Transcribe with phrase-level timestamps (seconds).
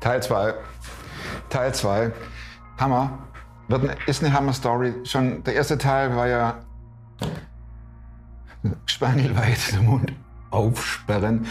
[0.00, 0.54] Teil 2.
[1.50, 2.12] Teil 2.
[2.78, 3.18] Hammer.
[3.68, 4.94] Wird eine, ist eine Hammer-Story.
[5.04, 6.60] Schon der erste Teil war ja
[8.86, 10.12] spangelweit den Mund
[10.50, 11.46] aufsperren.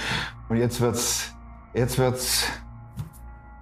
[0.50, 1.34] Und jetzt wird's,
[1.74, 2.48] jetzt wird's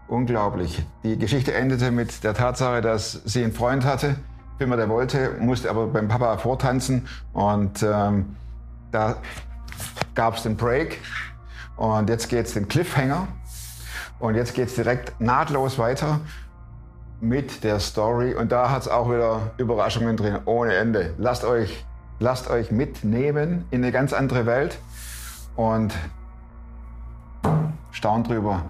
[0.07, 0.85] unglaublich.
[1.03, 4.15] Die Geschichte endete mit der Tatsache, dass sie einen Freund hatte,
[4.59, 7.07] immer der wollte, musste aber beim Papa vortanzen.
[7.33, 8.37] Und ähm,
[8.91, 9.17] da
[10.15, 10.99] gab's den Break.
[11.75, 13.27] Und jetzt geht's den Cliffhanger.
[14.19, 16.19] Und jetzt geht's direkt nahtlos weiter
[17.21, 18.33] mit der Story.
[18.33, 21.13] Und da hat's auch wieder Überraschungen drin, ohne Ende.
[21.17, 21.85] Lasst euch,
[22.19, 24.79] lasst euch mitnehmen in eine ganz andere Welt
[25.55, 25.93] und
[27.91, 28.63] staunt drüber,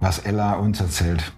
[0.00, 1.32] was Ella uns erzählt.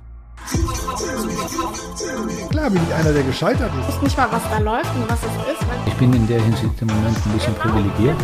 [2.51, 3.97] Klar bin ich einer, der gescheitert Ich ist.
[3.97, 5.67] weiß nicht mal, was da läuft und was es ist.
[5.87, 8.17] Ich bin in der Hinsicht im Moment ein bisschen privilegiert.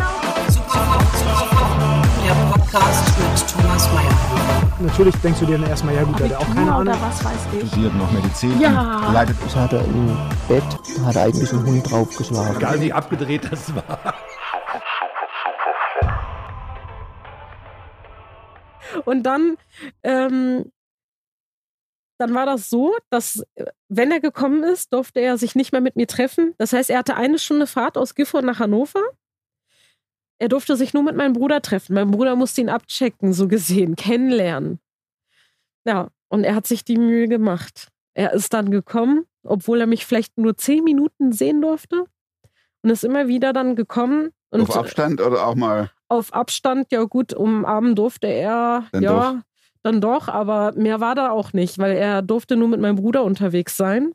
[2.27, 4.71] Der Podcast mit Thomas Mayer.
[4.81, 6.93] Natürlich denkst du dir dann erstmal, ja gut, hat ja auch keine Ahnung.
[6.99, 7.69] was weiß ich.
[7.69, 9.09] Studiert noch Medizin, Ja.
[9.13, 10.07] leidet Das hat er im
[10.49, 10.63] Bett,
[10.97, 12.57] da hat er eigentlich einen Hund draufgeschlagen.
[12.57, 14.13] Egal wie abgedreht das war.
[19.05, 19.55] Und dann,
[20.03, 20.71] ähm,
[22.19, 23.43] dann war das so, dass
[23.89, 26.55] wenn er gekommen ist, durfte er sich nicht mehr mit mir treffen.
[26.57, 29.01] Das heißt, er hatte eine Stunde Fahrt aus Gifhorn nach Hannover.
[30.39, 31.93] Er durfte sich nur mit meinem Bruder treffen.
[31.95, 34.79] Mein Bruder musste ihn abchecken, so gesehen, kennenlernen.
[35.85, 37.87] Ja, und er hat sich die Mühe gemacht.
[38.13, 42.05] Er ist dann gekommen, obwohl er mich vielleicht nur zehn Minuten sehen durfte.
[42.83, 44.29] Und ist immer wieder dann gekommen.
[44.49, 45.91] Und auf Abstand oder auch mal.
[46.07, 49.39] auf Abstand, ja gut, umarmen durfte er, Dann ja, doch.
[49.83, 53.23] dann doch, aber mehr war da auch nicht, weil er durfte nur mit meinem Bruder
[53.23, 54.13] unterwegs sein.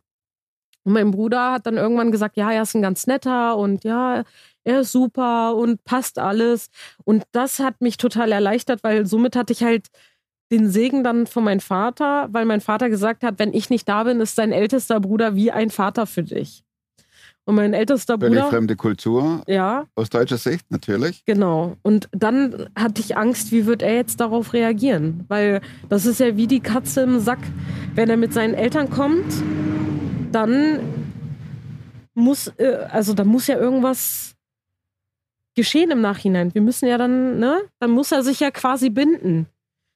[0.84, 4.24] Und mein Bruder hat dann irgendwann gesagt, ja, er ist ein ganz netter und ja,
[4.64, 6.70] er ist super und passt alles.
[7.04, 9.88] Und das hat mich total erleichtert, weil somit hatte ich halt
[10.50, 14.04] den Segen dann von meinem Vater, weil mein Vater gesagt hat, wenn ich nicht da
[14.04, 16.62] bin, ist dein ältester Bruder wie ein Vater für dich.
[17.44, 21.24] Und mein ältester Völlig Bruder, fremde Kultur, ja, aus deutscher Sicht natürlich.
[21.24, 21.76] Genau.
[21.82, 25.24] Und dann hatte ich Angst, wie wird er jetzt darauf reagieren?
[25.26, 27.40] Weil das ist ja wie die Katze im Sack.
[27.94, 29.24] Wenn er mit seinen Eltern kommt,
[30.32, 30.80] dann
[32.14, 34.34] muss, äh, also da muss ja irgendwas
[35.54, 36.54] geschehen im Nachhinein.
[36.54, 37.62] Wir müssen ja dann, ne?
[37.78, 39.46] Dann muss er sich ja quasi binden.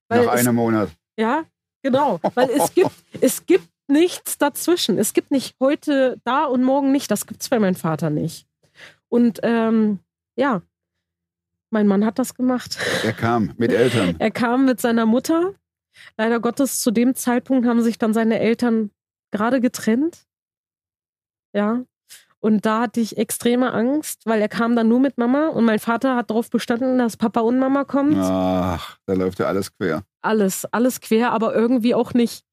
[0.08, 0.90] Nach es, einem Monat.
[1.18, 1.44] ja,
[1.82, 2.20] genau.
[2.34, 4.98] Weil es gibt, es gibt nichts dazwischen.
[4.98, 7.10] Es gibt nicht heute da und morgen nicht.
[7.10, 8.46] Das gibt's bei meinem Vater nicht.
[9.08, 10.00] Und ähm,
[10.36, 10.62] ja,
[11.70, 12.78] mein Mann hat das gemacht.
[13.04, 14.16] Er kam mit Eltern.
[14.18, 15.54] Er kam mit seiner Mutter.
[16.16, 18.90] Leider Gottes, zu dem Zeitpunkt haben sich dann seine Eltern
[19.30, 20.26] gerade getrennt.
[21.52, 21.84] Ja.
[22.38, 25.78] Und da hatte ich extreme Angst, weil er kam dann nur mit Mama und mein
[25.78, 28.18] Vater hat darauf bestanden, dass Papa und Mama kommt.
[28.18, 30.02] Ach, da läuft ja alles quer.
[30.22, 32.44] Alles, alles quer, aber irgendwie auch nicht.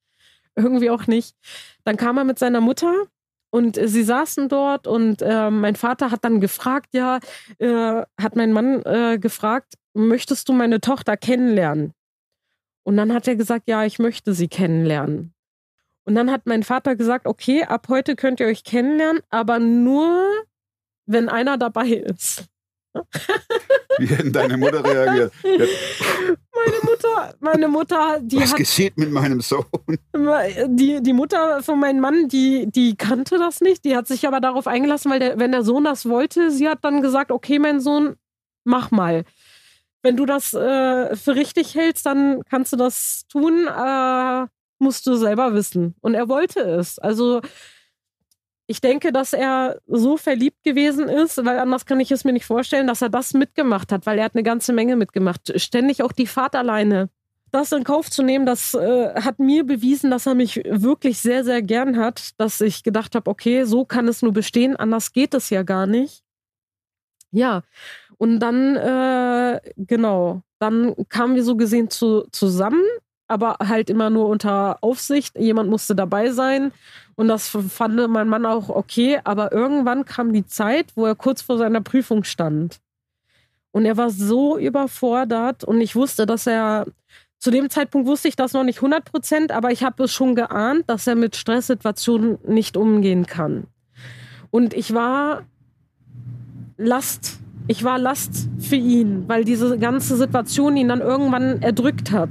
[0.56, 1.35] Irgendwie auch nicht.
[1.83, 3.07] Dann kam er mit seiner Mutter
[3.51, 7.19] und äh, sie saßen dort und äh, mein Vater hat dann gefragt, ja,
[7.59, 11.94] äh, hat mein Mann äh, gefragt, möchtest du meine Tochter kennenlernen?
[12.83, 15.32] Und dann hat er gesagt, ja, ich möchte sie kennenlernen.
[16.06, 20.25] Und dann hat mein Vater gesagt, okay, ab heute könnt ihr euch kennenlernen, aber nur,
[21.06, 22.46] wenn einer dabei ist.
[23.97, 25.34] Wie hätten deine Mutter reagiert?
[25.44, 29.66] Meine Mutter, meine Mutter, die was hat geschieht mit meinem Sohn?
[30.68, 33.84] Die, die Mutter von meinem Mann, die, die kannte das nicht.
[33.84, 36.84] Die hat sich aber darauf eingelassen, weil der, wenn der Sohn das wollte, sie hat
[36.84, 38.16] dann gesagt, okay, mein Sohn,
[38.63, 39.24] mach mal.
[40.02, 44.47] Wenn du das äh, für richtig hältst, dann kannst du das tun, äh,
[44.83, 45.95] musst du selber wissen.
[46.01, 46.99] Und er wollte es.
[46.99, 47.41] Also
[48.67, 52.45] ich denke, dass er so verliebt gewesen ist, weil anders kann ich es mir nicht
[52.45, 55.59] vorstellen, dass er das mitgemacht hat, weil er hat eine ganze Menge mitgemacht.
[55.59, 57.09] Ständig auch die Fahrt alleine
[57.53, 61.44] das in Kauf zu nehmen, das äh, hat mir bewiesen, dass er mich wirklich sehr,
[61.44, 65.35] sehr gern hat, dass ich gedacht habe, okay, so kann es nur bestehen, anders geht
[65.35, 66.23] es ja gar nicht.
[67.31, 67.61] Ja,
[68.17, 72.83] und dann, äh, genau, dann kamen wir so gesehen zu, zusammen,
[73.33, 75.38] aber halt immer nur unter Aufsicht.
[75.38, 76.71] Jemand musste dabei sein
[77.15, 81.41] und das fand mein Mann auch okay, aber irgendwann kam die Zeit, wo er kurz
[81.41, 82.80] vor seiner Prüfung stand.
[83.71, 86.85] Und er war so überfordert und ich wusste, dass er
[87.39, 90.33] zu dem Zeitpunkt wusste ich das noch nicht 100 Prozent, aber ich habe es schon
[90.33, 93.65] geahnt, dass er mit Stresssituationen nicht umgehen kann.
[94.50, 95.44] Und ich war
[96.77, 97.39] Last.
[97.68, 102.29] Ich war Last für ihn, weil diese ganze Situation ihn dann irgendwann erdrückt hat.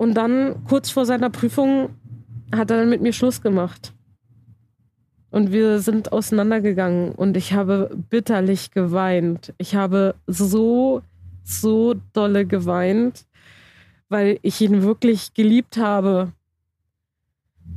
[0.00, 1.90] Und dann, kurz vor seiner Prüfung,
[2.54, 3.92] hat er dann mit mir Schluss gemacht.
[5.28, 9.52] Und wir sind auseinandergegangen und ich habe bitterlich geweint.
[9.58, 11.02] Ich habe so,
[11.44, 13.26] so dolle geweint,
[14.08, 16.32] weil ich ihn wirklich geliebt habe.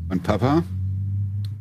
[0.08, 0.64] Und Papa?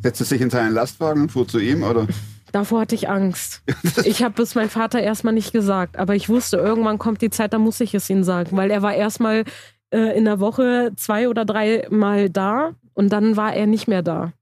[0.00, 2.06] Setzte sich in seinen Lastwagen und fuhr zu ihm, oder?
[2.52, 3.62] Davor hatte ich Angst.
[4.04, 7.52] Ich habe es meinem Vater erstmal nicht gesagt, aber ich wusste, irgendwann kommt die Zeit,
[7.52, 9.44] da muss ich es ihm sagen, weil er war erstmal
[9.92, 14.02] äh, in der Woche zwei oder drei Mal da und dann war er nicht mehr
[14.02, 14.32] da.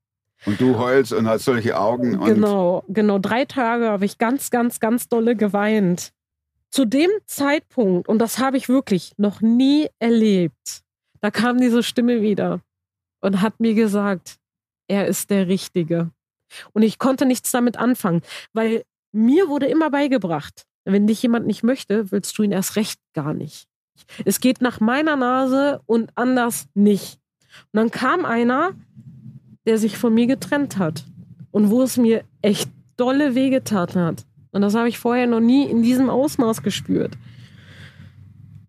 [0.46, 2.18] Und du heulst und hast solche Augen.
[2.18, 3.18] Und Genau, genau.
[3.18, 6.12] Drei Tage habe ich ganz, ganz, ganz dolle geweint.
[6.70, 10.82] Zu dem Zeitpunkt, und das habe ich wirklich noch nie erlebt,
[11.20, 12.60] da kam diese Stimme wieder
[13.20, 14.36] und hat mir gesagt,
[14.88, 16.10] er ist der Richtige.
[16.72, 18.22] Und ich konnte nichts damit anfangen,
[18.52, 23.00] weil mir wurde immer beigebracht, wenn dich jemand nicht möchte, willst du ihn erst recht
[23.12, 23.66] gar nicht.
[24.24, 27.18] Es geht nach meiner Nase und anders nicht.
[27.72, 28.72] Und dann kam einer,
[29.66, 31.04] der sich von mir getrennt hat
[31.50, 34.26] und wo es mir echt dolle wehgetan hat.
[34.52, 37.16] Und das habe ich vorher noch nie in diesem Ausmaß gespürt.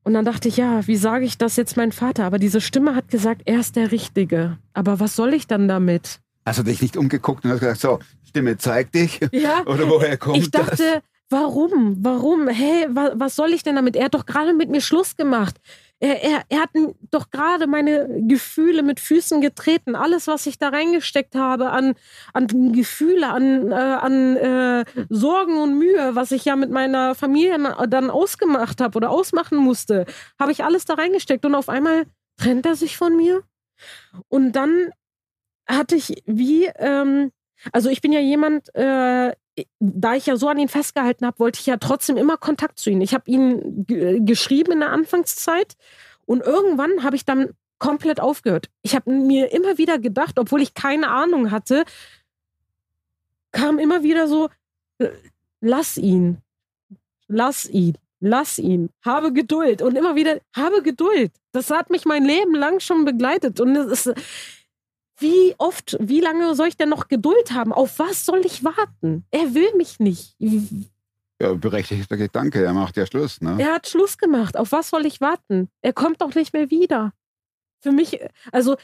[0.04, 2.26] Und dann dachte ich, ja, wie sage ich das jetzt meinem Vater?
[2.26, 4.58] Aber diese Stimme hat gesagt, er ist der Richtige.
[4.74, 6.20] Aber was soll ich dann damit?
[6.46, 9.20] Hast du dich nicht umgeguckt und hast gesagt, so, Stimme, zeig dich?
[9.32, 9.62] Ja.
[9.66, 11.04] Oder woher kommt ich dachte, das?
[11.32, 11.98] Warum?
[12.04, 12.48] Warum?
[12.48, 13.96] Hey, wa was soll ich denn damit?
[13.96, 15.56] Er hat doch gerade mit mir Schluss gemacht.
[16.00, 16.72] Er, er, er hat
[17.12, 19.96] doch gerade meine Gefühle mit Füßen getreten.
[19.96, 21.94] Alles, was ich da reingesteckt habe an,
[22.34, 27.58] an Gefühle, an, äh, an äh, Sorgen und Mühe, was ich ja mit meiner Familie
[27.88, 30.06] dann ausgemacht habe oder ausmachen musste,
[30.40, 31.46] habe ich alles da reingesteckt.
[31.46, 32.06] Und auf einmal
[32.38, 33.44] trennt er sich von mir.
[34.28, 34.90] Und dann
[35.68, 37.32] hatte ich wie, ähm,
[37.72, 39.34] also ich bin ja jemand, äh,
[39.80, 42.90] da ich ja so an ihn festgehalten habe, wollte ich ja trotzdem immer Kontakt zu
[42.90, 43.02] ihm.
[43.02, 45.76] Ich habe ihn g- geschrieben in der Anfangszeit
[46.26, 47.50] und irgendwann habe ich dann
[47.80, 48.70] komplett aufgehört.
[48.82, 51.84] Ich habe mir immer wieder gedacht, obwohl ich keine Ahnung hatte,
[53.52, 54.50] kam immer wieder so,
[55.00, 55.10] äh,
[55.60, 56.38] lass ihn,
[57.28, 61.32] lass ihn, lass ihn, habe Geduld und immer wieder, habe Geduld.
[61.52, 64.14] Das hat mich mein Leben lang schon begleitet und es ist,
[65.22, 67.72] wie oft, wie lange soll ich denn noch Geduld haben?
[67.74, 69.26] Auf was soll ich warten?
[69.32, 70.36] Er will mich nicht.
[71.42, 73.58] Ja, berechtigter Gedanke, er macht ja Schluss, ne?
[73.60, 74.58] Er hat Schluss gemacht.
[74.58, 75.70] Auf was soll ich warten?
[75.82, 77.14] Er kommt doch nicht mehr wieder.
[77.80, 78.20] Für mich,
[78.52, 78.76] also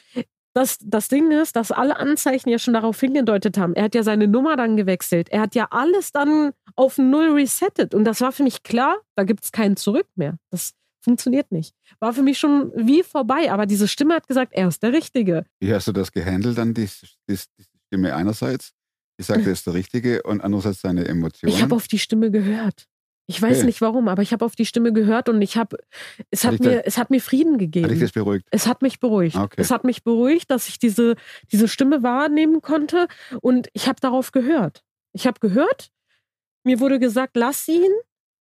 [0.58, 3.76] das, das Ding ist, dass alle Anzeichen ja schon darauf hingedeutet haben.
[3.76, 5.30] Er hat ja seine Nummer dann gewechselt.
[5.30, 7.94] Er hat ja alles dann auf Null resettet.
[7.94, 10.38] Und das war für mich klar, da gibt es keinen Zurück mehr.
[10.50, 10.74] Das
[11.08, 11.74] funktioniert nicht.
[12.02, 13.50] War für mich schon wie vorbei.
[13.52, 15.46] Aber diese Stimme hat gesagt, er ist der Richtige.
[15.62, 16.86] Wie hast du das gehandelt dann, die,
[17.30, 18.74] die, die Stimme einerseits,
[19.18, 21.54] die sagt, er ist der Richtige und andererseits seine Emotionen?
[21.56, 22.86] Ich habe auf die Stimme gehört.
[23.30, 23.66] Ich weiß Okay.
[23.66, 25.78] nicht warum, aber ich habe auf die Stimme gehört und ich habe,
[26.30, 28.00] es Hat hat mir, das- es hat mir Frieden Hat dich gegeben.
[28.00, 28.48] das beruhigt?
[28.52, 29.36] Es hat mich beruhigt.
[29.38, 29.62] Okay.
[29.62, 31.16] Es hat mich beruhigt, dass ich diese,
[31.52, 33.08] diese Stimme wahrnehmen konnte
[33.42, 34.82] und ich habe darauf gehört.
[35.14, 35.90] Ich habe gehört,
[36.64, 37.92] mir wurde gesagt, lass ihn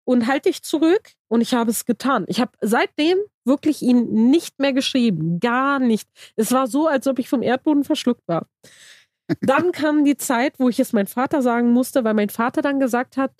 [0.05, 2.25] und halt dich zurück und ich habe es getan.
[2.27, 6.09] Ich habe seitdem wirklich ihn nicht mehr geschrieben, gar nicht.
[6.35, 8.47] Es war so, als ob ich vom Erdboden verschluckt war.
[9.41, 12.79] Dann kam die Zeit, wo ich es meinem Vater sagen musste, weil mein Vater dann
[12.79, 13.31] gesagt hat,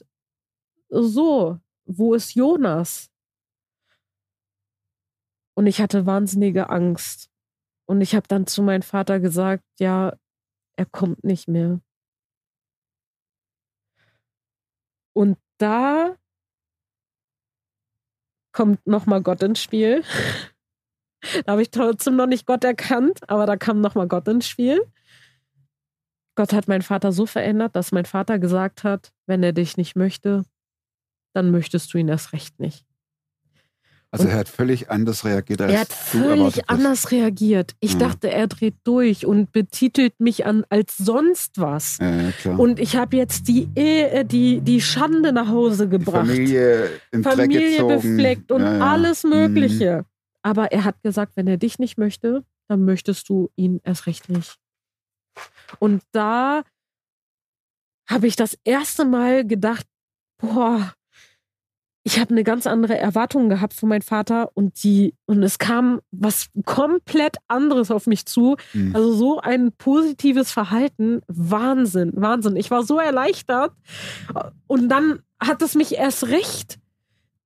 [0.90, 3.10] so, wo ist Jonas?
[5.56, 7.30] Und ich hatte wahnsinnige Angst.
[7.86, 10.16] Und ich habe dann zu meinem Vater gesagt, ja,
[10.78, 11.82] er kommt nicht mehr.
[15.14, 16.16] Und da
[18.54, 20.04] kommt nochmal Gott ins Spiel.
[21.46, 24.82] Da habe ich trotzdem noch nicht Gott erkannt, aber da kam nochmal Gott ins Spiel.
[26.36, 29.96] Gott hat meinen Vater so verändert, dass mein Vater gesagt hat, wenn er dich nicht
[29.96, 30.44] möchte,
[31.34, 32.86] dann möchtest du ihn erst recht nicht.
[34.14, 37.74] Also er hat völlig anders reagiert, als Er hat völlig anders reagiert.
[37.80, 38.00] Ich Ja.
[38.00, 41.98] dachte, er dreht durch und betitelt mich an als sonst was.
[42.00, 42.52] Ja.
[42.56, 46.28] Und ich habe jetzt die, Ehe, die, die Schande nach Hause die gebracht.
[46.28, 47.96] Familie in Dreck Familie gezogen.
[48.18, 49.30] befleckt und Ja, alles Mhm.
[49.32, 50.06] Mögliche.
[50.44, 54.30] Aber er hat gesagt, wenn er dich nicht möchte, dann möchtest du ihn erst recht
[54.30, 54.58] nicht.
[55.80, 56.64] Und da
[58.08, 59.88] habe ich das erste Mal gedacht,
[60.38, 60.94] boah,
[62.06, 66.02] ich habe eine ganz andere Erwartung gehabt von meinem Vater und die und es kam
[66.12, 68.58] was komplett anderes auf mich zu.
[68.74, 68.94] Mhm.
[68.94, 72.58] Also so ein positives Verhalten, Wahnsinn, Wahnsinn.
[72.58, 73.72] Ich war so erleichtert
[74.68, 76.78] und dann hat es mich erst recht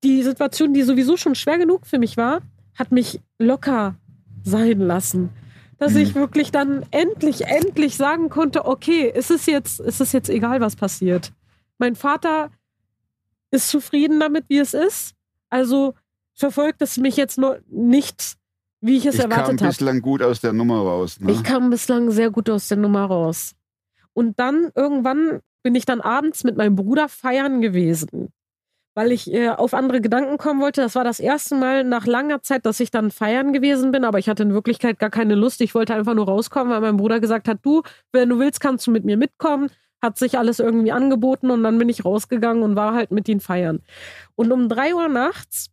[0.04, 2.42] die Situation, die sowieso schon schwer genug für mich war,
[2.76, 3.96] hat mich locker
[4.44, 5.30] sein lassen.
[5.80, 5.98] Dass Mhm.
[6.00, 10.62] ich wirklich dann endlich, endlich sagen konnte, okay, es ist jetzt, es ist jetzt egal,
[10.62, 11.32] was passiert.
[11.78, 12.50] Mein Vater
[13.52, 15.14] ist zufrieden damit, wie es ist.
[15.50, 15.94] Also
[16.34, 18.36] verfolgt es mich jetzt nur nicht,
[18.82, 19.70] wie ich es Ich kam erwartet habe.
[19.70, 21.20] bislang gut aus der Nummer raus.
[21.20, 21.32] Ne?
[21.32, 23.54] Ich kam bislang sehr gut aus der Nummer raus.
[24.14, 28.30] Und dann irgendwann bin ich dann abends mit meinem Bruder feiern gewesen.
[28.96, 30.82] weil ich äh, auf andere Gedanken kommen wollte.
[30.82, 34.18] Das war das erste Mal nach langer Zeit, dass ich dann feiern gewesen bin, aber
[34.18, 35.62] ich hatte in Wirklichkeit gar keine Lust.
[35.62, 38.88] Ich wollte einfach nur rauskommen, weil mein Bruder gesagt hat, du, wenn du willst, kannst
[38.88, 39.70] du mit mir mitkommen.
[40.02, 43.40] Hat sich alles irgendwie angeboten und dann bin ich rausgegangen und war halt mit ihnen
[43.40, 43.82] feiern.
[44.36, 45.70] Und um drei Uhr nachts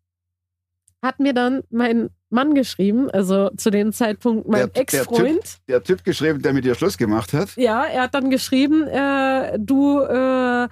[1.03, 5.59] hat mir dann mein Mann geschrieben, also zu dem Zeitpunkt mein Der- der Ex-Freund.
[5.69, 7.55] Der Typ geschrieben, der mit dir Schluss gemacht hat.
[7.57, 10.69] Ja, er hat dann geschrieben, äh, du, äh,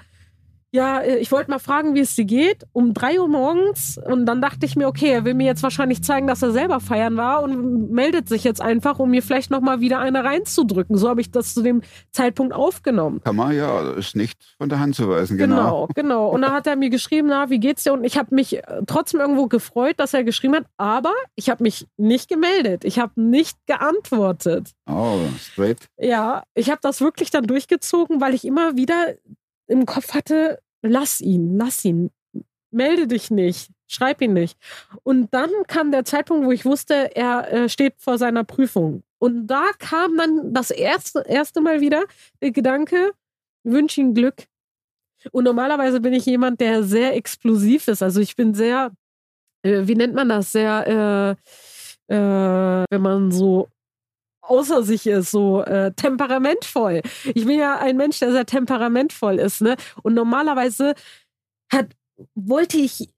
[0.73, 3.99] ja, äh, ich wollte mal fragen, wie es dir geht, um drei Uhr morgens.
[3.99, 6.81] Und dann dachte ich mir, okay, er will mir jetzt wahrscheinlich zeigen, dass er selber
[6.81, 10.97] feiern war und meldet sich jetzt einfach, um mir vielleicht nochmal wieder eine reinzudrücken.
[10.97, 13.21] So habe ich das zu dem Zeitpunkt aufgenommen.
[13.23, 15.89] Kann man ja, ist nicht von der Hand zu weisen, genau.
[15.89, 16.29] Genau, genau.
[16.31, 17.93] Und dann hat er mir geschrieben, na, wie geht's dir?
[17.93, 21.63] Und ich habe mich äh, trotzdem irgendwo gefreut, dass er geschrieben hat, aber ich habe
[21.63, 22.85] mich nicht gemeldet.
[22.85, 24.71] Ich habe nicht geantwortet.
[24.91, 25.89] Oh, straight.
[25.99, 29.15] Ja, ich habe das wirklich dann durchgezogen, weil ich immer wieder
[29.73, 32.11] im Kopf hatte, lass ihn, lass ihn,
[32.71, 34.59] melde dich nicht, schreib ihn nicht.
[35.03, 39.03] Und dann kam der Zeitpunkt, wo ich wusste, er äh, steht vor seiner Prüfung.
[39.19, 42.05] Und da kam dann das erste, erste Mal wieder
[42.41, 43.13] der Gedanke,
[43.65, 44.47] wünsche ihm Glück.
[45.31, 48.03] Und normalerweise bin ich jemand, der sehr explosiv ist.
[48.03, 48.91] Also ich bin sehr,
[49.63, 51.37] äh, wie nennt man das, sehr,
[52.09, 53.69] äh, äh, wenn man so
[54.43, 57.03] außer sich ist, so äh, temperamentvoll.
[57.35, 59.77] Ich bin ja ein Mensch, der sehr temperamentvoll ist, ne?
[60.03, 60.95] Und normalerweise
[61.73, 61.87] hat,
[62.35, 63.09] wollte ich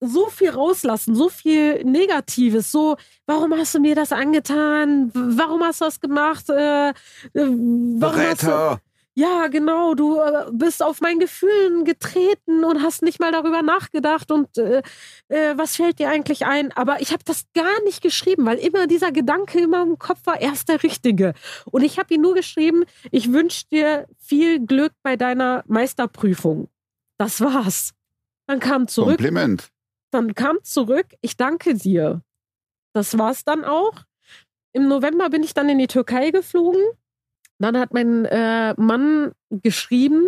[0.00, 5.10] so viel rauslassen, so viel Negatives, so, warum hast du mir das angetan?
[5.14, 6.50] Warum hast du das gemacht?
[6.50, 6.94] Äh, äh,
[7.32, 8.80] warum hast du, Verräter.
[9.16, 9.94] Ja, genau.
[9.94, 14.32] Du äh, bist auf meinen Gefühlen getreten und hast nicht mal darüber nachgedacht.
[14.32, 14.82] Und äh,
[15.28, 16.72] äh, was fällt dir eigentlich ein?
[16.72, 20.40] Aber ich habe das gar nicht geschrieben, weil immer dieser Gedanke immer im Kopf war,
[20.40, 21.34] er ist der Richtige.
[21.66, 26.68] Und ich habe ihm nur geschrieben, ich wünsche dir viel Glück bei deiner Meisterprüfung.
[27.16, 27.92] Das war's.
[28.48, 29.68] Dann kam zurück, Kompliment.
[30.10, 32.20] dann kam zurück, ich danke dir.
[32.94, 33.94] Das war's dann auch.
[34.72, 36.82] Im November bin ich dann in die Türkei geflogen.
[37.58, 40.26] Dann hat mein äh, Mann geschrieben,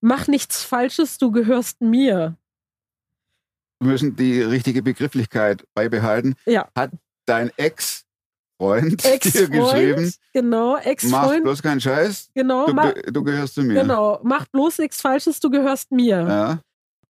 [0.00, 2.36] mach nichts Falsches, du gehörst mir.
[3.80, 6.34] Wir müssen die richtige Begrifflichkeit beibehalten.
[6.44, 6.68] Ja.
[6.76, 6.90] Hat
[7.24, 13.10] dein Ex-Freund dir geschrieben, Ex-Freund, genau, mach Ex-Freund, bloß keinen Scheiß, genau, du, ma ge-
[13.10, 13.80] du gehörst zu mir.
[13.80, 16.20] genau, mach bloß nichts Falsches, du gehörst mir.
[16.28, 16.58] Ja.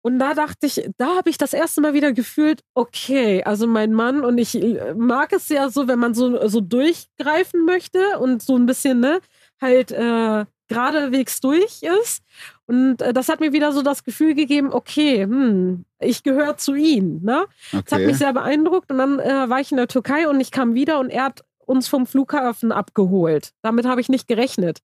[0.02, 3.92] Und da dachte ich, da habe ich das erste Mal wieder gefühlt, okay, also mein
[3.94, 8.42] Mann und ich äh, mag es ja so, wenn man so, so durchgreifen möchte und
[8.42, 9.20] so ein bisschen, ne,
[9.60, 12.22] halt äh, geradewegs durch ist.
[12.66, 16.74] Und äh, das hat mir wieder so das Gefühl gegeben, okay, hm, ich gehöre zu
[16.74, 17.46] ihm, ne?
[17.72, 18.06] Das hat Okay.
[18.06, 21.00] mich sehr beeindruckt und dann äh, war ich in der Türkei und ich kam wieder
[21.00, 23.50] und er hat uns vom Flughafen abgeholt.
[23.62, 24.80] Damit habe ich nicht gerechnet.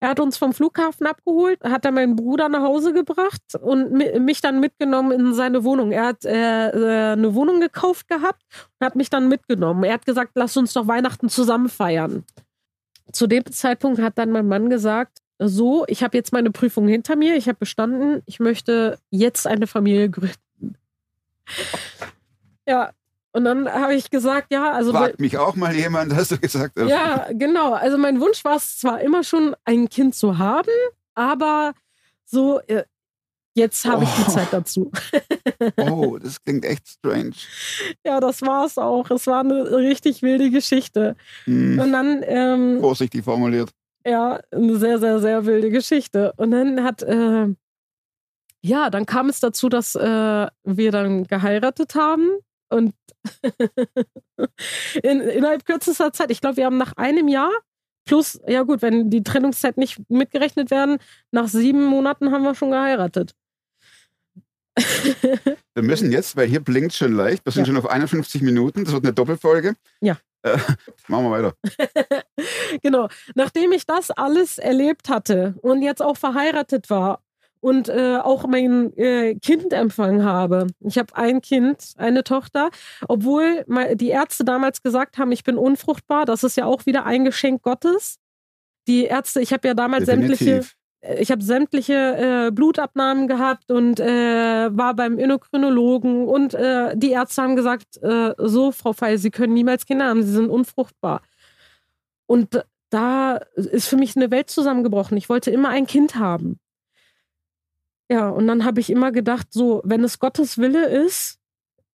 [0.00, 4.18] Er hat uns vom Flughafen abgeholt, hat dann meinen Bruder nach Hause gebracht und mi-
[4.18, 5.92] mich dann mitgenommen in seine Wohnung.
[5.92, 8.42] Er hat äh, äh, eine Wohnung gekauft gehabt
[8.80, 9.84] und hat mich dann mitgenommen.
[9.84, 12.24] Er hat gesagt, lass uns doch Weihnachten zusammen feiern.
[13.12, 17.16] Zu dem Zeitpunkt hat dann mein Mann gesagt, so, ich habe jetzt meine Prüfung hinter
[17.16, 20.76] mir, ich habe bestanden, ich möchte jetzt eine Familie gründen.
[22.66, 22.92] Ja,
[23.32, 26.78] und dann habe ich gesagt, ja, also Fragt mich auch mal jemand, hast du gesagt.
[26.78, 26.88] hast.
[26.88, 27.72] ja, genau.
[27.72, 30.70] Also mein Wunsch war es zwar immer schon, ein Kind zu haben,
[31.14, 31.72] aber
[32.24, 32.84] so, äh,
[33.54, 34.30] jetzt habe ich die Oh.
[34.30, 34.90] Zeit dazu.
[35.76, 37.32] Oh, das klingt echt strange.
[38.04, 39.08] Ja, das war es auch.
[39.10, 41.14] Es war eine richtig wilde Geschichte.
[41.44, 43.70] Hm, Und dann, ähm, vorsichtig formuliert.
[44.04, 46.32] ja, eine sehr, sehr, sehr wilde Geschichte.
[46.36, 47.46] Und dann hat, äh,
[48.64, 52.28] ja, dann kam es dazu, dass äh, wir dann geheiratet haben.
[52.70, 52.94] Und
[55.02, 57.50] in, innerhalb kürzester Zeit, ich glaube, wir haben nach einem Jahr
[58.04, 60.98] plus, ja gut, wenn die Trennungszeit nicht mitgerechnet werden,
[61.30, 63.32] nach sieben Monaten haben wir schon geheiratet.
[64.76, 67.66] Wir müssen jetzt, weil hier blinkt schon leicht, wir sind Ja.
[67.74, 69.74] schon auf 51 Minuten, das wird eine Doppelfolge.
[70.00, 70.16] Ja.
[70.42, 70.56] Äh,
[71.08, 71.54] machen wir weiter.
[72.82, 73.08] genau.
[73.34, 77.22] Nachdem ich das alles erlebt hatte und jetzt auch verheiratet war
[77.60, 80.66] und äh, auch mein äh, Kind empfangen habe.
[80.80, 82.70] Ich habe ein Kind, eine Tochter,
[83.06, 83.64] obwohl
[83.94, 86.24] die Ärzte damals gesagt haben, ich bin unfruchtbar.
[86.26, 88.18] Das ist ja auch wieder ein Geschenk Gottes.
[88.88, 90.76] Die Ärzte, ich habe ja damals sämtliche, Definitiv.
[91.02, 97.42] Ich habe sämtliche äh, Blutabnahmen gehabt und äh, war beim Endokrinologen und äh, die Ärzte
[97.42, 101.22] haben gesagt, äh, so Frau Feil, Sie können niemals Kinder haben, Sie sind unfruchtbar.
[102.26, 105.16] Und da ist für mich eine Welt zusammengebrochen.
[105.16, 106.60] Ich wollte immer ein Kind haben.
[108.08, 111.38] Ja, und dann habe ich immer gedacht, so, wenn es Gottes Wille ist,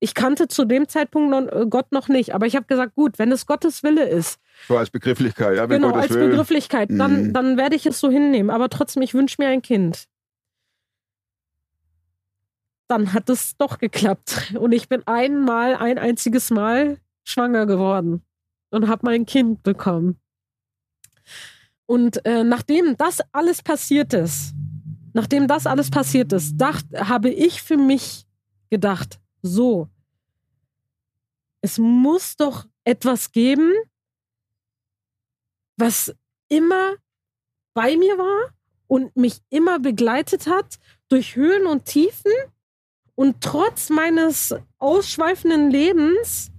[0.00, 3.18] ich kannte zu dem Zeitpunkt noch, äh, Gott noch nicht, aber ich habe gesagt, gut,
[3.18, 6.28] wenn es Gottes Wille ist, So als Begrifflichkeit, ja, wenn genau, Gottes als will.
[6.30, 7.32] Begrifflichkeit, dann, Mhm.
[7.32, 8.50] dann werde ich es so hinnehmen.
[8.50, 10.04] Aber trotzdem, ich wünsche mir ein Kind.
[12.90, 14.54] dann hat es doch geklappt.
[14.58, 18.22] Und ich bin einmal, ein einziges Mal schwanger geworden
[18.70, 20.18] und habe mein Kind bekommen.
[21.84, 24.54] Und äh, nachdem das alles passiert ist,
[25.12, 28.26] nachdem das alles passiert ist, dacht, habe ich für mich
[28.70, 29.88] gedacht, so,
[31.60, 33.72] es muss doch etwas geben,
[35.78, 36.14] was
[36.48, 36.96] immer
[37.72, 38.50] bei mir war
[38.86, 42.32] und mich immer begleitet hat durch Höhen und Tiefen
[43.14, 46.50] und trotz meines ausschweifenden Lebens,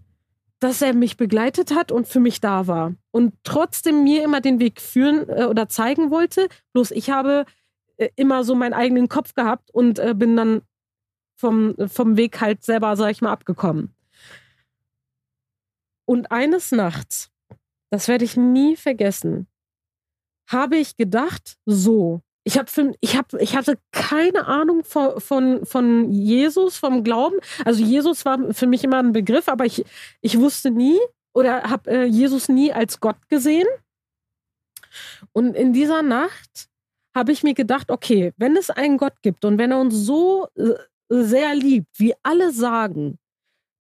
[0.59, 4.59] dass er mich begleitet hat und für mich da war und trotzdem mir immer den
[4.59, 6.49] Weg führen äh, oder zeigen wollte.
[6.73, 7.45] Bloß ich habe
[7.97, 10.61] äh, immer so meinen eigenen Kopf gehabt und äh, bin dann
[11.35, 13.95] vom, vom Weg halt selber, sag ich mal, abgekommen.
[16.03, 17.31] Und eines Nachts,
[17.89, 19.47] das werde ich nie vergessen,
[20.47, 22.69] habe ich gedacht, so, ich, hab
[23.01, 27.37] ich, hab, ich hatte keine Ahnung von, von, von Jesus, vom Glauben.
[27.65, 29.85] Also Jesus war für mich immer ein Begriff, aber ich,
[30.21, 30.97] ich wusste nie
[31.33, 33.67] oder habe äh, Jesus nie als Gott gesehen.
[35.31, 36.69] Und in dieser Nacht
[37.15, 40.47] habe ich mir gedacht, okay, wenn es einen Gott gibt und wenn er uns so
[40.55, 40.73] äh,
[41.09, 43.19] sehr liebt, wie alle sagen,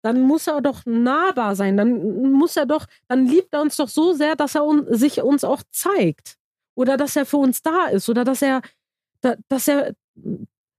[0.04, 3.88] dann muss er doch nahbar sein, dann muss er doch, dann liebt er uns doch
[3.88, 6.36] so sehr, dass er un sich uns auch zeigt
[6.76, 8.62] oder dass er für uns da ist oder dass er,
[9.48, 9.96] dass er,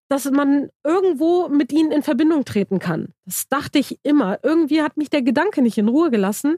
[0.09, 3.14] dass man irgendwo mit ihnen in Verbindung treten kann.
[3.25, 4.38] Das dachte ich immer.
[4.43, 6.57] Irgendwie hat mich der Gedanke nicht in Ruhe gelassen.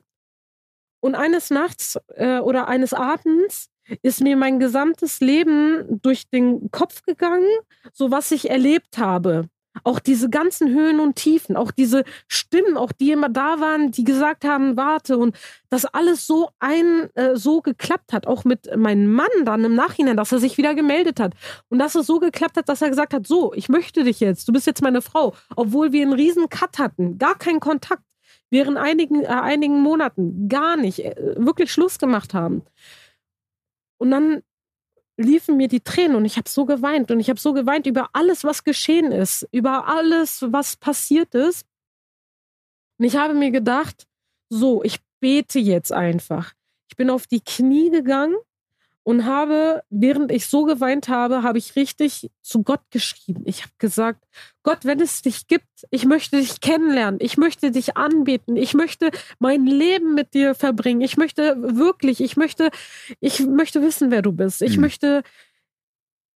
[1.01, 3.69] Und eines Nachts äh, oder eines Abends
[4.03, 7.47] ist mir mein gesamtes Leben durch den Kopf gegangen,
[7.93, 9.49] so was ich erlebt habe.
[9.85, 14.04] Auch diese ganzen Höhen und Tiefen, auch diese Stimmen, auch die immer da waren, die
[14.04, 15.37] gesagt haben, warte und
[15.68, 20.16] das alles so ein äh, so geklappt hat, auch mit meinem Mann dann im Nachhinein,
[20.16, 21.35] dass er sich wieder gemeldet hat
[21.68, 24.49] und dass es so geklappt hat, dass er gesagt hat, so, ich möchte dich jetzt,
[24.49, 28.02] du bist jetzt meine Frau, obwohl wir einen riesen Cut hatten, gar keinen Kontakt
[28.50, 32.62] während einigen äh, einigen Monaten, gar nicht, äh, wirklich Schluss gemacht haben.
[33.99, 34.43] Und dann
[35.17, 38.11] liefen mir die Tränen und ich habe so geweint und ich habe so geweint über
[38.13, 41.67] alles, was geschehen ist, über alles, was passiert ist.
[42.99, 44.07] Und ich habe mir gedacht,
[44.49, 46.52] so, ich bete jetzt einfach.
[46.91, 48.37] Ich bin auf die Knie gegangen
[49.06, 53.45] und habe, während ich so geweint habe, habe ich richtig zu Gott geschrieben.
[53.45, 54.25] Ich habe gesagt,
[54.64, 59.12] Gott, wenn es dich gibt, ich möchte dich kennenlernen, ich möchte dich anbeten, ich möchte
[59.38, 62.71] mein Leben mit dir verbringen, ich möchte wirklich, ich möchte,
[63.21, 64.60] ich möchte wissen, wer du bist.
[64.60, 64.80] Ich mhm.
[64.80, 65.23] möchte,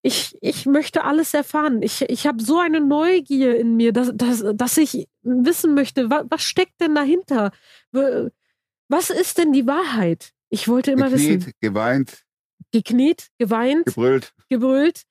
[0.02, 1.82] ich, ich möchte alles erfahren.
[1.82, 6.24] Ich, ich habe so eine Neugier in mir, dass, dass, dass ich wissen möchte, was,
[6.30, 7.50] was steckt denn dahinter?
[8.86, 10.30] Was ist denn die Wahrheit?
[10.50, 11.52] Ich wollte immer Gekniet, wissen.
[11.60, 12.24] geweint,
[12.72, 14.32] gekniet, geweint, gebrüllt.
[14.48, 15.02] gebrüllt.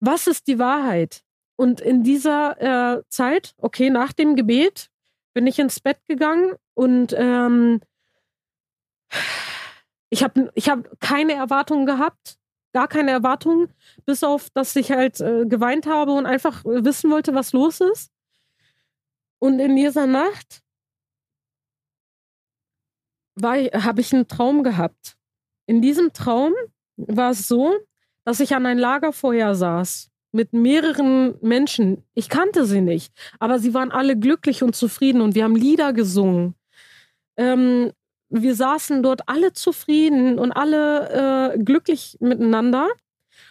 [0.00, 1.22] Was ist die Wahrheit?
[1.56, 4.90] Und in dieser äh, Zeit, okay, nach dem Gebet,
[5.34, 7.80] bin ich ins Bett gegangen und ähm,
[10.08, 12.38] ich habe ich hab keine Erwartungen gehabt,
[12.72, 13.72] gar keine Erwartungen,
[14.06, 18.10] bis auf, dass ich halt äh, geweint habe und einfach wissen wollte, was los ist.
[19.38, 20.62] Und in dieser Nacht
[23.42, 25.16] habe ich einen Traum gehabt.
[25.66, 26.52] In diesem Traum
[27.08, 27.74] war es so,
[28.24, 32.04] dass ich an ein Lagerfeuer saß mit mehreren Menschen.
[32.14, 35.92] Ich kannte sie nicht, aber sie waren alle glücklich und zufrieden und wir haben Lieder
[35.92, 36.54] gesungen.
[37.36, 37.92] Ähm,
[38.28, 42.88] wir saßen dort alle zufrieden und alle äh, glücklich miteinander.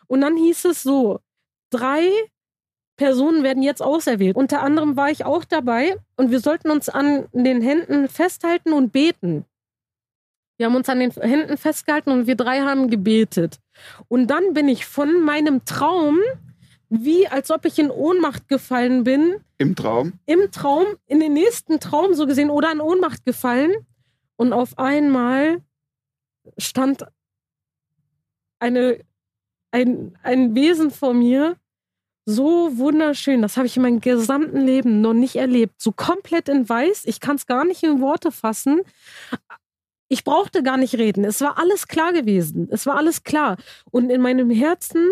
[0.08, 1.20] Und dann hieß es so,
[1.70, 2.10] drei
[2.96, 4.36] Personen werden jetzt auserwählt.
[4.36, 8.92] Unter anderem war ich auch dabei und wir sollten uns an den Händen festhalten und
[8.92, 9.46] beten.
[10.60, 13.60] Wir haben uns an den Händen festgehalten und wir drei haben gebetet.
[14.10, 16.20] Und dann bin ich von meinem Traum,
[16.90, 19.38] wie als ob ich in Ohnmacht gefallen bin.
[19.58, 20.20] Im Traum?
[20.26, 23.74] Im Traum, in den nächsten Traum so gesehen oder in Ohnmacht gefallen.
[24.36, 25.62] Und auf einmal
[26.58, 27.06] stand
[28.60, 29.00] eine,
[29.72, 31.56] ein, ein Wesen vor mir,
[32.26, 33.42] so wunderschön.
[33.42, 35.82] Das habe ich in meinem gesamten Leben noch nicht erlebt.
[35.82, 37.04] So komplett in Weiß.
[37.06, 38.82] Ich kann es gar nicht in Worte fassen
[40.10, 41.24] ich brauchte gar nicht reden.
[41.24, 42.68] Es war alles klar gewesen.
[42.72, 43.58] Es war alles klar.
[43.92, 45.12] Und in meinem Herzen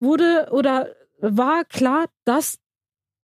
[0.00, 0.88] wurde oder
[1.20, 2.58] war klar, das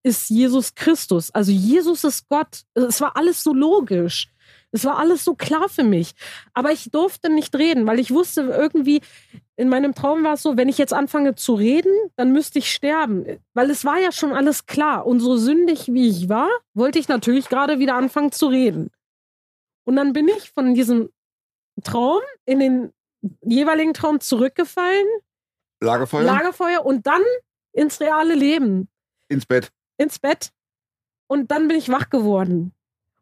[0.03, 1.31] ist Jesus Christus.
[1.31, 2.63] Also Jesus ist Gott.
[2.75, 4.29] Es war alles so logisch.
[4.73, 6.13] Es war alles so klar für mich.
[6.53, 9.01] Aber ich durfte nicht reden, weil ich wusste irgendwie,
[9.57, 12.73] in meinem Traum war es so, wenn ich jetzt anfange zu reden, dann müsste ich
[12.73, 13.39] sterben.
[13.53, 15.07] Weil es war ja schon alles klar.
[15.07, 18.91] Und so sündig wie ich war, wollte ich natürlich gerade wieder anfangen zu reden.
[19.85, 21.11] Und dann bin ich von diesem
[21.83, 22.93] Traum in den
[23.43, 25.07] jeweiligen Traum zurückgefallen.
[25.81, 26.23] Lagerfeuer?
[26.23, 27.23] Lagerfeuer und dann
[27.73, 28.89] ins reale Leben.
[29.29, 29.71] Ins Bett.
[29.97, 30.51] ins Bett
[31.29, 32.73] und dann bin ich wach geworden.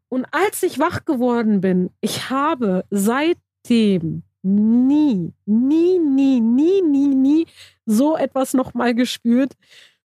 [0.09, 7.47] Und als ich wach geworden bin, ich habe seitdem nie, nie, nie, nie, nie, nie
[7.85, 9.53] so etwas nochmal gespürt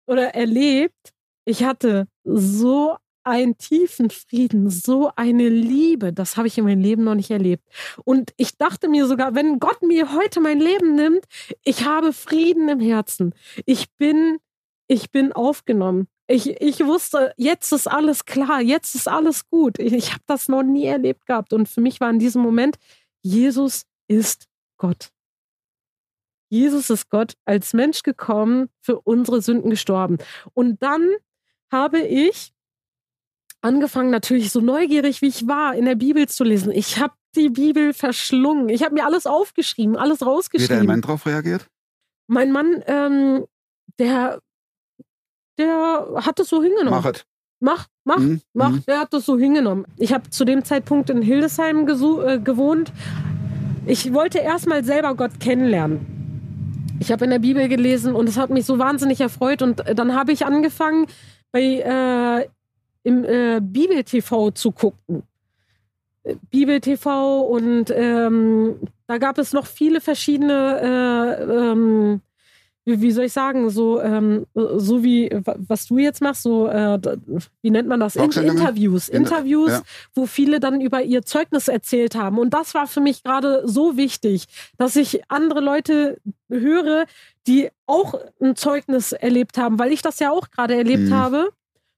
[0.06, 1.12] oder erlebt.
[1.44, 7.04] Ich hatte so einen tiefen Frieden, so eine Liebe, das habe ich in meinem Leben
[7.04, 7.64] noch nicht erlebt.
[8.04, 11.24] Und ich dachte mir sogar, wenn Gott mir heute mein Leben nimmt,
[11.64, 13.34] ich habe Frieden im Herzen.
[13.66, 14.38] Ich bin,
[14.88, 16.08] ich bin aufgenommen.
[16.26, 19.78] Ich, ich wusste, jetzt ist alles klar, jetzt ist alles gut.
[19.78, 21.52] Ich, ich habe das noch nie erlebt gehabt.
[21.52, 22.76] Und für mich war in diesem Moment,
[23.22, 25.10] Jesus ist Gott.
[26.48, 30.18] Jesus ist Gott als Mensch gekommen, für unsere Sünden gestorben.
[30.52, 31.08] Und dann
[31.70, 32.51] habe ich
[33.62, 36.70] angefangen, natürlich so neugierig wie ich war, in der Bibel zu lesen.
[36.72, 38.68] Ich habe die Bibel verschlungen.
[38.68, 40.76] Ich habe mir alles aufgeschrieben, alles Wie rausgeschrieben.
[40.78, 41.66] dein Mann drauf reagiert?
[42.26, 43.46] Mein Mann, ähm,
[43.98, 44.40] der,
[45.58, 46.90] der hat es so hingenommen.
[47.02, 47.24] Mach es.
[47.60, 48.70] Mach, mach, Mhm, mach.
[48.70, 48.84] mhm.
[48.86, 49.86] Der hat das so hingenommen.
[49.96, 52.92] Ich habe zu dem Zeitpunkt in Hildesheim äh, gewohnt.
[53.86, 56.06] Ich wollte erstmal selber Gott kennenlernen.
[56.98, 59.62] Ich habe in der Bibel gelesen und es hat mich so wahnsinnig erfreut.
[59.62, 61.06] Und äh, dann habe ich angefangen,
[61.52, 62.48] bei äh,
[63.04, 65.22] im äh, Bibel-TV zu gucken.
[66.24, 70.80] Äh, Bibel-TV und ähm, da gab es noch viele verschiedene
[71.40, 72.20] äh, ähm,
[72.84, 76.66] wie, wie soll ich sagen, so, ähm, so wie wa- was du jetzt machst, so,
[76.66, 76.98] äh,
[77.60, 78.16] wie nennt man das?
[78.16, 78.24] In?
[78.24, 79.08] Interviews.
[79.08, 79.82] Inter- Interviews, ja.
[80.16, 82.38] wo viele dann über ihr Zeugnis erzählt haben.
[82.40, 84.46] Und das war für mich gerade so wichtig,
[84.78, 86.18] dass ich andere Leute
[86.50, 87.06] höre,
[87.46, 91.14] die auch ein Zeugnis erlebt haben, weil ich das ja auch gerade erlebt Mhm.
[91.14, 91.50] habe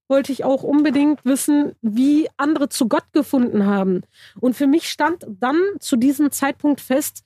[0.08, 4.02] wollte ich auch unbedingt wissen, wie andere zu Gott gefunden haben.
[4.40, 7.24] Und für mich stand dann zu diesem Zeitpunkt fest,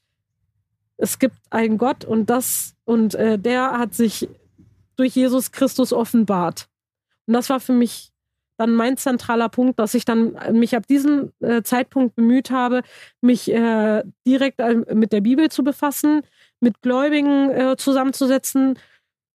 [0.96, 4.28] es gibt einen Gott und das und äh, der hat sich
[4.96, 6.68] durch Jesus Christus offenbart.
[7.26, 8.10] Und das war für mich
[8.56, 12.82] dann mein zentraler Punkt, dass ich dann mich ab diesem äh, Zeitpunkt bemüht habe,
[13.20, 16.22] mich äh, direkt äh, mit der Bibel zu befassen,
[16.58, 18.76] mit Gläubigen äh, zusammenzusetzen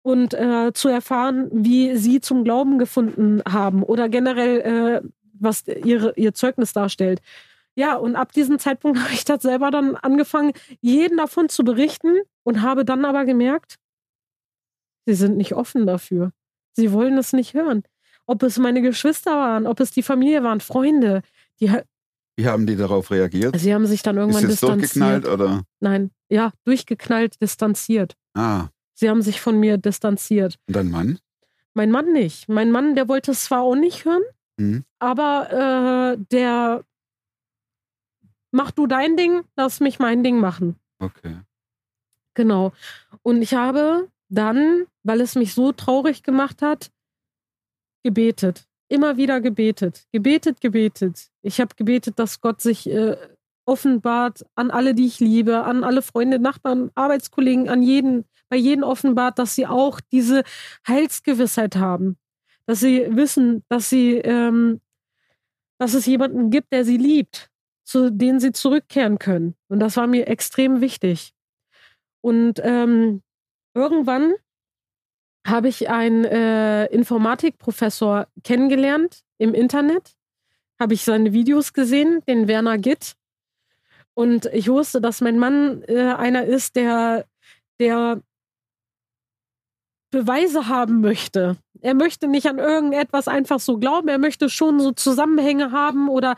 [0.02, 4.62] und äh, zu erfahren, wie sie zum Glauben gefunden haben oder generell,
[5.04, 7.22] äh, was ihre, ihr Zeugnis darstellt.
[7.76, 12.18] Ja, und ab diesem Zeitpunkt habe ich das selber dann angefangen, jeden davon zu berichten
[12.44, 13.76] und habe dann aber gemerkt,
[15.06, 16.32] sie sind nicht offen dafür.
[16.74, 17.84] Sie wollen es nicht hören.
[18.26, 21.24] Ob es meine Geschwister waren, ob es die Familie waren, Freunde,
[21.60, 21.72] die,
[22.38, 23.58] Wie haben die darauf reagiert?
[23.60, 25.28] sie haben sich dann Ist irgendwann durchgeknallt distanziert.
[25.28, 25.64] oder?
[25.80, 28.14] Nein, ja, durchgeknallt, distanziert.
[28.36, 28.68] Ah,
[29.00, 30.60] Sie haben sich von mir distanziert.
[30.68, 31.20] und dein Mann?
[31.74, 32.50] Mein Mann nicht.
[32.50, 34.24] Mein Mann, der wollte es zwar auch nicht hören,
[34.58, 34.84] Mhm.
[35.00, 36.84] aber äh, der
[38.52, 40.76] mach du dein Ding, lass mich mein Ding machen.
[41.00, 41.38] Okay.
[42.34, 42.74] Genau.
[43.24, 46.92] Und ich habe dann, weil es mich so traurig gemacht hat,
[48.04, 48.66] gebetet.
[48.90, 50.08] Immer wieder gebetet.
[50.12, 51.30] Gebetet, gebetet.
[51.42, 53.16] Ich habe gebetet, dass Gott sich äh,
[53.66, 58.84] offenbart an alle, die ich liebe, an alle Freunde, Nachbarn, Arbeitskollegen, an jeden, bei jedem
[58.84, 60.44] offenbart, dass sie auch diese
[60.88, 62.18] Heilsgewissheit haben.
[62.66, 64.82] Dass sie wissen, dass sie, ähm,
[65.78, 67.50] dass es jemanden gibt, der sie liebt,
[67.84, 69.56] zu denen sie zurückkehren können.
[69.68, 71.34] Und das war mir extrem wichtig.
[72.22, 73.22] Und ähm,
[73.74, 74.34] irgendwann
[75.48, 80.16] habe ich einen äh, Informatikprofessor kennengelernt im Internet.
[80.80, 83.14] Habe ich seine Videos gesehen, den Werner Gitt.
[84.14, 87.26] Und ich wusste, dass mein Mann äh, einer ist, der,
[87.80, 88.22] der
[90.12, 91.58] Beweise haben möchte.
[91.82, 94.08] Er möchte nicht an irgendetwas einfach so glauben.
[94.08, 96.36] Er möchte schon so Zusammenhänge haben oder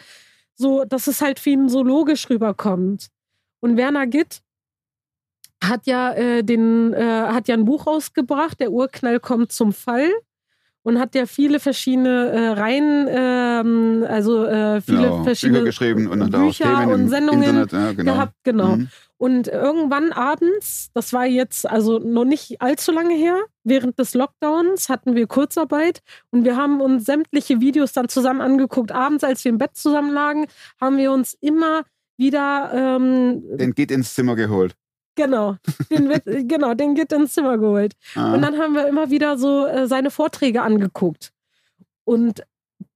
[0.55, 3.07] so, dass es halt für ihn so logisch rüberkommt.
[3.59, 4.41] Und Werner Gitt
[5.63, 10.09] hat ja äh, den äh, hat ja ein Buch rausgebracht, der Urknall kommt zum Fall
[10.83, 16.07] und hat ja viele verschiedene äh, Reihen, ähm, also äh, viele Genau, verschiedene Bücher geschrieben
[16.07, 17.71] und Bücher und im Sendungen Internet.
[17.71, 18.13] Ja, genau.
[18.13, 18.75] gehabt, genau.
[18.77, 18.89] Mhm.
[19.21, 24.89] Und irgendwann abends, das war jetzt also noch nicht allzu lange her, während des Lockdowns
[24.89, 28.91] hatten wir Kurzarbeit und wir haben uns sämtliche Videos dann zusammen angeguckt.
[28.91, 30.47] Abends, als wir im Bett zusammen lagen,
[30.81, 31.83] haben wir uns immer
[32.17, 34.73] wieder ähm, Den geht ins Zimmer geholt.
[35.15, 35.55] genau,
[35.91, 37.93] den wird, genau, den geht ins Zimmer geholt.
[38.15, 38.33] Ah.
[38.33, 41.31] Und dann haben wir immer wieder so äh, seine Vorträge angeguckt.
[42.05, 42.41] Und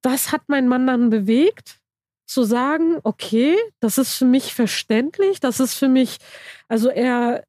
[0.02, 1.80] das hat mein Mann dann bewegt,
[2.26, 6.18] zu sagen, okay, das ist für mich verständlich, das ist für mich,
[6.68, 7.44] also er,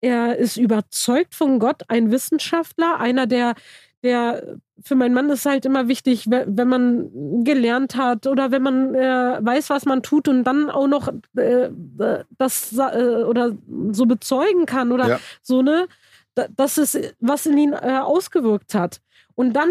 [0.00, 3.54] er ist überzeugt von Gott, ein Wissenschaftler, einer, der,
[4.02, 8.62] der, für meinen Mann ist halt immer wichtig, we- wenn man gelernt hat oder wenn
[8.62, 13.52] man äh, weiß, was man tut und dann auch noch äh, äh, das äh, oder
[13.92, 15.20] so bezeugen kann oder Ja.
[15.42, 15.86] so, ne?
[16.34, 19.00] Da- Das ist, was in ihn äh, ausgewirkt hat.
[19.36, 19.70] Und dann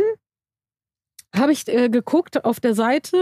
[1.36, 3.18] habe ich äh, geguckt auf der Seite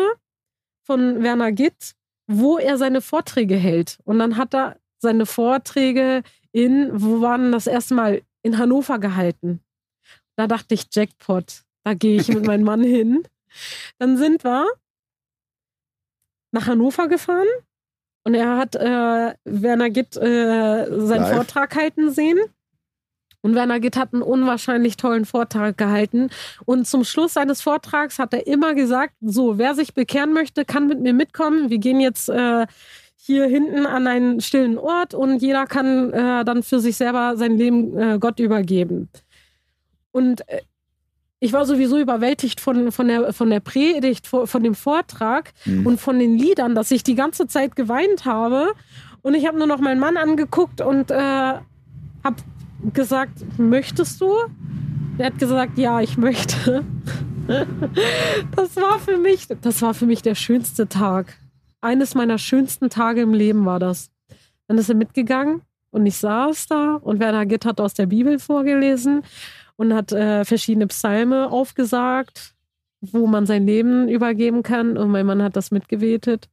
[0.90, 1.94] von Werner Gitt,
[2.26, 4.00] wo er seine Vorträge hält.
[4.06, 8.24] Und dann hat er seine Vorträge in, wo waren das erste Mal?
[8.42, 9.60] In Hannover gehalten.
[10.36, 13.24] Da dachte ich, Jackpot, da gehe ich mit meinem Mann hin.
[14.00, 14.66] Dann sind wir
[16.52, 17.48] nach Hannover gefahren
[18.24, 21.36] und er hat äh, Werner Gitt äh, seinen Live?
[21.36, 22.40] Vortrag halten sehen.
[23.42, 26.30] Und Werner Gitt hat einen unwahrscheinlich tollen Vortrag gehalten.
[26.66, 30.88] Und zum Schluss seines Vortrags hat er immer gesagt: So, wer sich bekehren möchte, kann
[30.88, 31.70] mit mir mitkommen.
[31.70, 32.68] Wir gehen jetzt äh,
[33.16, 37.58] hier hinten an einen stillen Ort und jeder kann äh, dann für sich selber sein
[37.58, 39.10] Leben äh, Gott übergeben.
[40.12, 40.62] Und äh,
[41.40, 45.86] ich war sowieso überwältigt von, von, der, von der Predigt, von, von dem Vortrag Hm.
[45.86, 48.74] und von den Liedern, dass ich die ganze Zeit geweint habe.
[49.22, 52.36] Und ich habe nur noch meinen Mann angeguckt und äh, habe
[52.94, 54.34] gesagt, möchtest du?
[55.18, 56.84] Der hat gesagt, ja, ich möchte.
[58.56, 61.38] Das war für mich, das war für mich der schönste Tag.
[61.82, 64.12] Eines meiner schönsten Tage im Leben war das.
[64.68, 65.62] Dann ist er mitgegangen
[65.92, 69.24] und ich saß da und Werner Gitt hat aus der Bibel vorgelesen
[69.78, 72.54] und hat äh, verschiedene Psalme aufgesagt,
[73.02, 74.98] wo man sein Leben übergeben kann.
[74.98, 76.50] Und mein Mann hat das mitgebetet.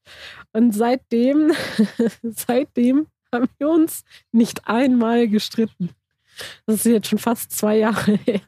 [0.52, 1.52] Und seitdem,
[2.22, 5.90] seitdem haben wir uns nicht einmal gestritten.
[6.66, 8.40] Das ist jetzt schon fast zwei Jahre her.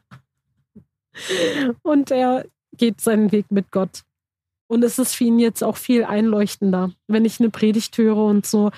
[1.81, 4.03] Und er geht seinen Weg mit Gott.
[4.67, 8.45] Und es ist für ihn jetzt auch viel einleuchtender, wenn ich eine Predigt höre und
[8.45, 8.71] so.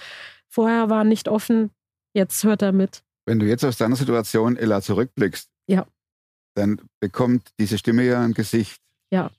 [0.48, 1.70] Vorher war er nicht offen,
[2.14, 3.04] jetzt hört er mit.
[3.26, 5.86] Wenn du jetzt aus deiner Situation, Ella, zurückblickst, Ja.
[6.56, 8.82] dann bekommt diese Stimme ja ein Gesicht.
[9.12, 9.32] Ja.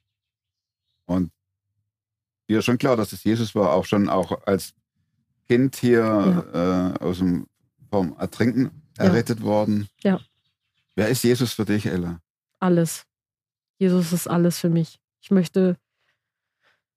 [1.06, 1.30] Und
[2.48, 4.74] dir ist schon klar, dass es Jesus war, auch schon auch als
[5.48, 7.46] Kind hier äh, aus dem
[7.90, 9.04] vom Ertrinken Ja.
[9.04, 9.88] errettet worden.
[10.02, 10.20] Ja.
[10.94, 12.20] Wer ist Jesus für dich, Ella?
[12.58, 13.04] Alles.
[13.78, 15.00] Jesus ist alles für mich.
[15.20, 15.76] Ich möchte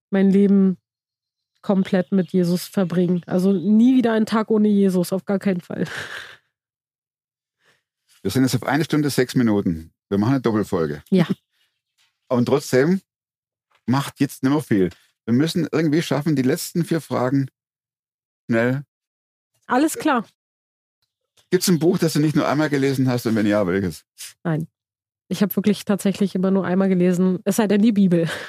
[0.10, 0.78] mein Leben
[1.62, 3.24] komplett mit Jesus verbringen.
[3.26, 5.86] Also nie wieder einen Tag ohne Jesus, auf gar keinen Fall.
[8.22, 9.94] Wir sind jetzt auf eine Stunde sechs Minuten.
[10.10, 11.04] Wir machen eine Doppelfolge.
[11.12, 11.28] Ja.
[12.28, 13.02] Und trotzdem
[13.86, 14.90] macht jetzt nicht mehr viel.
[15.26, 17.50] Wir müssen irgendwie schaffen, die letzten vier Fragen
[18.48, 18.84] schnell.
[19.68, 20.26] Alles klar.
[21.52, 24.04] Gibt es ein Buch, das du nicht nur einmal gelesen hast und wenn ja, welches?
[25.28, 28.30] Ich habe wirklich tatsächlich immer nur einmal gelesen, es sei denn die Bibel.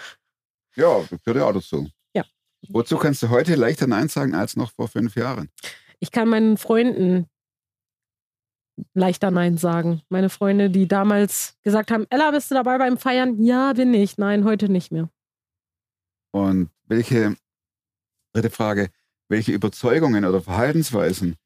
[0.79, 1.89] Ja, das gehört ja auch dazu.
[2.15, 2.23] Ja.
[2.69, 5.49] Wozu kannst du heute leichter Nein sagen als noch vor fünf Jahren?
[6.01, 7.31] Ich kann meinen Freunden
[8.95, 10.03] leichter Nein sagen.
[10.09, 13.43] Meine Freunde, die damals gesagt haben, Ella, bist du dabei beim Feiern?
[13.43, 14.19] Ja, bin ich.
[14.19, 15.09] Nein, heute nicht mehr.
[16.33, 17.37] Und welche,
[18.35, 18.91] dritte Frage,
[19.29, 21.37] welche Überzeugungen oder Verhaltensweisen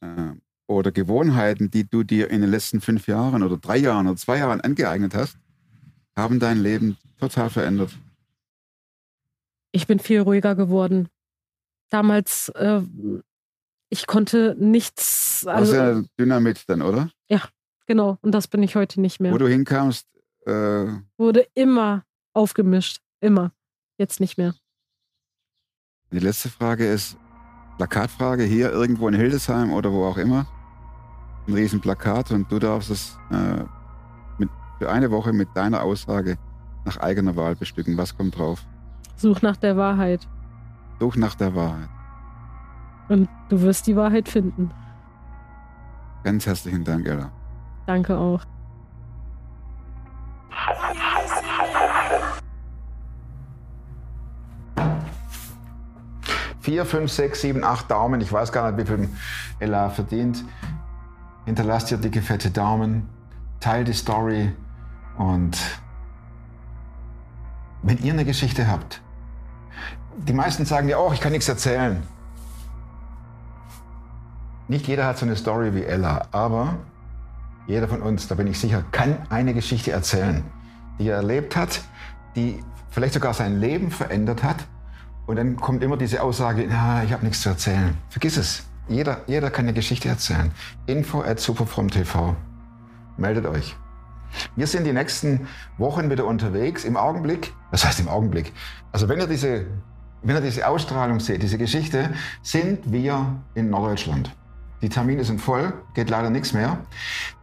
[0.00, 0.32] äh,
[0.70, 4.38] oder Gewohnheiten, die du dir in den letzten fünf Jahren oder drei Jahren oder zwei
[4.38, 5.36] Jahren angeeignet hast,
[6.16, 7.90] haben dein Leben total verändert?
[9.72, 11.08] Ich bin viel ruhiger geworden.
[11.90, 12.82] Damals, äh,
[13.88, 17.10] ich konnte nichts, Das ist also, ja Dynamit dann, oder?
[17.86, 19.32] genau, und das bin ich heute nicht mehr.
[19.32, 20.06] Wo du hinkamst,
[20.46, 22.98] äh, Wurde immer aufgemischt.
[23.20, 23.52] Immer.
[23.98, 24.54] Jetzt nicht mehr.
[26.12, 27.16] die letzte Frage ist,
[27.76, 30.46] Plakatfrage, hier irgendwo in Hildesheim oder wo auch immer.
[31.46, 33.64] Ein riesen Plakat und du darfst es äh,
[34.38, 34.48] mit,
[34.78, 36.36] für eine Woche mit deiner Aussage
[36.84, 37.96] nach eigener Wahl bestücken.
[37.96, 38.64] Was kommt drauf?
[39.16, 40.26] Such nach der Wahrheit.
[40.98, 41.88] Such nach der Wahrheit.
[43.08, 44.70] Und du wirst die Wahrheit finden.
[46.22, 47.30] Ganz herzlichen Dank, Ella.
[47.86, 48.42] Danke auch.
[56.60, 58.20] Vier, fünf, sechs, sieben, acht Daumen.
[58.20, 59.08] Ich weiß gar nicht, wie viel
[59.58, 60.44] Ella verdient.
[61.50, 63.08] Hinterlasst ihr dicke, fette Daumen.
[63.58, 64.52] Teilt die Story.
[65.18, 65.58] Und
[67.82, 69.02] wenn ihr eine Geschichte habt,
[70.16, 72.04] die meisten sagen ja, oh, ich kann nichts erzählen.
[74.68, 76.76] Nicht jeder hat so eine Story wie Ella, aber
[77.66, 80.44] jeder von uns, da bin ich sicher, kann eine Geschichte erzählen,
[81.00, 81.80] die er erlebt hat,
[82.36, 84.58] die vielleicht sogar sein Leben verändert hat.
[85.26, 87.98] Und dann kommt immer diese Aussage, na, ich habe nichts zu erzählen.
[88.08, 88.62] Vergiss es.
[88.88, 90.50] Jeder, jeder kann eine Geschichte erzählen.
[90.86, 92.34] Info at superfromtv.
[93.16, 93.76] Meldet euch.
[94.56, 96.84] Wir sind die nächsten Wochen wieder unterwegs.
[96.84, 98.52] Im Augenblick, was heißt im Augenblick?
[98.92, 99.66] Also wenn ihr diese,
[100.22, 102.10] wenn ihr diese Ausstrahlung seht, diese Geschichte,
[102.42, 104.34] sind wir in Norddeutschland.
[104.82, 106.78] Die Termine sind voll, geht leider nichts mehr.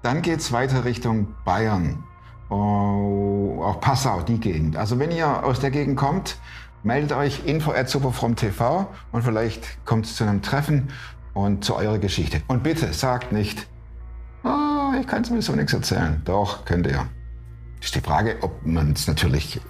[0.02, 2.04] Dann geht's weiter Richtung Bayern.
[2.50, 4.76] Oh, auch Passau, die Gegend.
[4.78, 6.38] Also wenn ihr aus der Gegend kommt,
[6.84, 10.89] meldet euch info at superfromtv und vielleicht kommt es zu einem Treffen
[11.38, 12.41] und zu eurer Geschichte.
[12.47, 13.67] Und bitte sagt nicht,
[14.43, 16.21] ah, ich kann sowieso nichts erzählen.
[16.26, 17.08] Doch, könnt ihr.
[17.80, 19.62] Ist die Frage, ob man es natürlich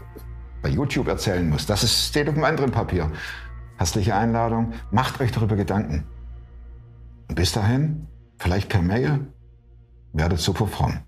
[0.62, 1.66] bei YouTube erzählen muss.
[1.66, 3.12] Das ist, steht auf einem anderen Papier.
[3.78, 4.74] Herzliche Einladung.
[4.92, 6.06] Macht euch darüber Gedanken.
[7.28, 9.28] Und bis dahin, vielleicht per Mail,
[10.14, 11.00] werdet super fromm.